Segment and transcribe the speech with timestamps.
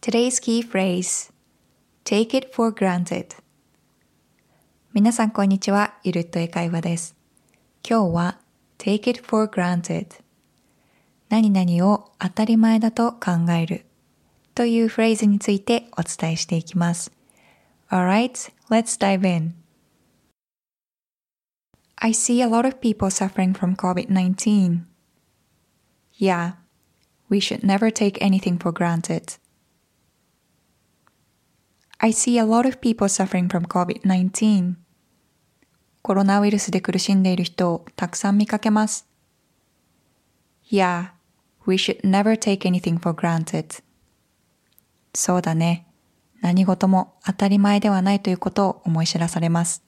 [0.00, 1.32] Today's key phrase
[2.04, 3.36] Take it for granted
[4.92, 7.16] 皆さんこんにちは、ゆるっと英会話です。
[7.88, 8.38] 今日は
[8.78, 10.06] Take it for granted
[11.28, 13.84] 何々を当たり前だと考える
[14.54, 17.12] というフレーズについてお伝えしていきます。
[17.90, 19.54] Alright, let's dive in.
[21.96, 24.82] I see a lot of people suffering from COVID-19.
[26.18, 26.52] Yeah,
[27.28, 29.38] we should never take anything for granted.
[32.03, 34.73] I see a lot of people suffering from COVID-19.
[36.01, 39.07] コロナウイルスで苦しんでいる人をたくさん見かけます。
[40.71, 41.11] Yeah,
[41.67, 43.83] we should never take anything for granted.
[45.13, 45.85] そうだね。
[46.41, 49.83] 何事も当たり前ではないということを思い知らされます。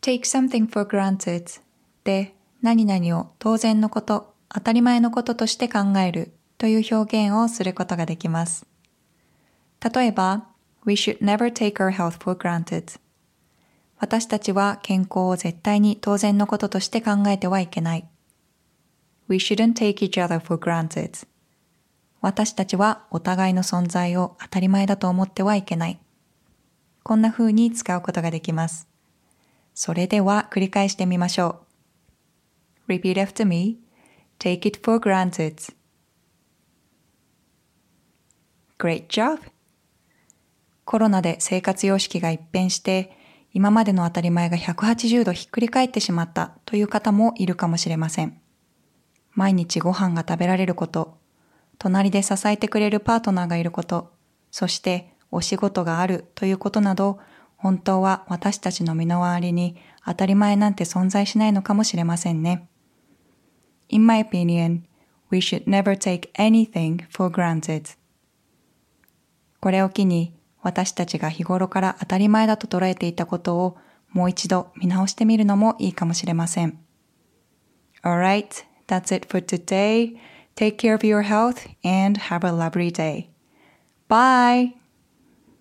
[0.00, 1.60] take something for granted
[2.04, 8.66] で何々を当然のこと、当たり前のこととして考えるという表現をすることができます。
[9.82, 10.48] 例えば、
[10.84, 12.98] We should never take our health for granted.
[13.98, 18.08] 私たちは健康を絶対に当然のこととして考えてはいけない。
[19.28, 21.26] We shouldn't take each other for granted.
[22.20, 25.98] 私たちはお互いの存在を当たり前だと思ってはいけない。
[27.02, 28.88] こんな風に使うことができます。
[29.74, 31.62] それでは繰り返してみましょ
[32.88, 32.92] う。
[32.92, 33.78] Repeat after me.
[34.38, 35.72] Take it for granted.
[38.78, 39.40] Great job!
[40.86, 43.10] コロナで生活様式が一変して、
[43.52, 48.40] 今までの当たり前が180度ひっくり返ってしまったという方もいるかもしれません。
[49.32, 51.18] 毎日ご飯が食べられること、
[51.78, 54.12] 隣で支えてくれるパートナーがいること、
[54.52, 57.18] そしてお仕事があるということなど、
[57.56, 62.68] 本当は私たちの身の回りに当たり前なんて存在しないのかもしれませんね。
[63.88, 64.82] In my opinion,
[65.32, 67.96] we should never take anything for granted.
[69.58, 70.35] これを機に
[70.66, 73.78] 私たちが日頃から当たり前だと捉えていたことを
[74.10, 76.80] もう一度見直してみるのもいいかもしれません。
[78.02, 80.16] Alright, that's it for today.
[80.56, 83.28] Take care of your health and have a lovely day.
[84.08, 84.85] Bye!